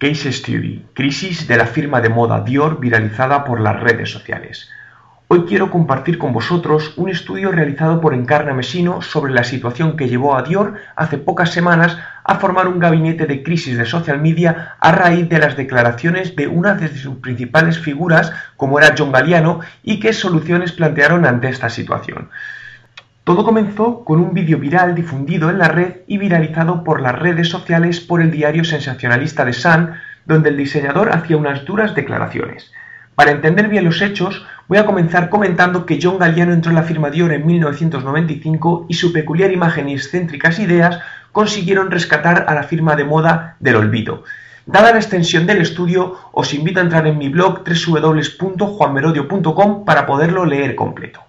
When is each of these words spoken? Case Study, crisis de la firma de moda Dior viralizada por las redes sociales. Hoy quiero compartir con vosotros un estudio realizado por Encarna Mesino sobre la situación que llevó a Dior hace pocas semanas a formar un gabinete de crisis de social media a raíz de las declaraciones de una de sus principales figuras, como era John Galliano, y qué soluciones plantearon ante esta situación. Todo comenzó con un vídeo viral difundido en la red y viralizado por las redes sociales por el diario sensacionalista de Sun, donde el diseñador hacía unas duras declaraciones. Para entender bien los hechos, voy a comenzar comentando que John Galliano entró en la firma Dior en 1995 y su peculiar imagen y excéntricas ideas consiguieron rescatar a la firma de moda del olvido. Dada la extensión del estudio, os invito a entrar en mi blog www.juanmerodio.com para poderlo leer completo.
Case 0.00 0.32
Study, 0.32 0.86
crisis 0.94 1.46
de 1.46 1.58
la 1.58 1.66
firma 1.66 2.00
de 2.00 2.08
moda 2.08 2.40
Dior 2.40 2.80
viralizada 2.80 3.44
por 3.44 3.60
las 3.60 3.78
redes 3.78 4.10
sociales. 4.10 4.70
Hoy 5.28 5.44
quiero 5.46 5.70
compartir 5.70 6.16
con 6.16 6.32
vosotros 6.32 6.94
un 6.96 7.10
estudio 7.10 7.52
realizado 7.52 8.00
por 8.00 8.14
Encarna 8.14 8.54
Mesino 8.54 9.02
sobre 9.02 9.34
la 9.34 9.44
situación 9.44 9.98
que 9.98 10.08
llevó 10.08 10.38
a 10.38 10.42
Dior 10.42 10.76
hace 10.96 11.18
pocas 11.18 11.50
semanas 11.50 11.98
a 12.24 12.36
formar 12.36 12.66
un 12.66 12.78
gabinete 12.78 13.26
de 13.26 13.42
crisis 13.42 13.76
de 13.76 13.84
social 13.84 14.22
media 14.22 14.74
a 14.80 14.90
raíz 14.90 15.28
de 15.28 15.38
las 15.38 15.58
declaraciones 15.58 16.34
de 16.34 16.48
una 16.48 16.72
de 16.76 16.88
sus 16.96 17.16
principales 17.16 17.78
figuras, 17.78 18.32
como 18.56 18.78
era 18.78 18.94
John 18.96 19.12
Galliano, 19.12 19.60
y 19.82 20.00
qué 20.00 20.14
soluciones 20.14 20.72
plantearon 20.72 21.26
ante 21.26 21.50
esta 21.50 21.68
situación. 21.68 22.30
Todo 23.24 23.44
comenzó 23.44 24.04
con 24.04 24.20
un 24.20 24.32
vídeo 24.32 24.58
viral 24.58 24.94
difundido 24.94 25.50
en 25.50 25.58
la 25.58 25.68
red 25.68 25.96
y 26.06 26.16
viralizado 26.18 26.84
por 26.84 27.02
las 27.02 27.18
redes 27.18 27.48
sociales 27.48 28.00
por 28.00 28.22
el 28.22 28.30
diario 28.30 28.64
sensacionalista 28.64 29.44
de 29.44 29.52
Sun, 29.52 29.90
donde 30.24 30.48
el 30.48 30.56
diseñador 30.56 31.12
hacía 31.12 31.36
unas 31.36 31.64
duras 31.64 31.94
declaraciones. 31.94 32.72
Para 33.14 33.32
entender 33.32 33.68
bien 33.68 33.84
los 33.84 34.00
hechos, 34.00 34.46
voy 34.68 34.78
a 34.78 34.86
comenzar 34.86 35.28
comentando 35.28 35.84
que 35.84 35.98
John 36.02 36.18
Galliano 36.18 36.54
entró 36.54 36.70
en 36.70 36.76
la 36.76 36.84
firma 36.84 37.10
Dior 37.10 37.30
en 37.32 37.46
1995 37.46 38.86
y 38.88 38.94
su 38.94 39.12
peculiar 39.12 39.52
imagen 39.52 39.90
y 39.90 39.94
excéntricas 39.94 40.58
ideas 40.58 40.98
consiguieron 41.32 41.90
rescatar 41.90 42.46
a 42.48 42.54
la 42.54 42.62
firma 42.62 42.96
de 42.96 43.04
moda 43.04 43.56
del 43.60 43.76
olvido. 43.76 44.24
Dada 44.64 44.92
la 44.92 44.98
extensión 44.98 45.46
del 45.46 45.60
estudio, 45.60 46.16
os 46.32 46.54
invito 46.54 46.80
a 46.80 46.84
entrar 46.84 47.06
en 47.06 47.18
mi 47.18 47.28
blog 47.28 47.64
www.juanmerodio.com 47.64 49.84
para 49.84 50.06
poderlo 50.06 50.46
leer 50.46 50.74
completo. 50.74 51.20